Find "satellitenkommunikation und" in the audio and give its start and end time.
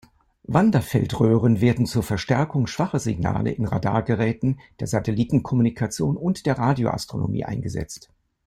4.87-6.47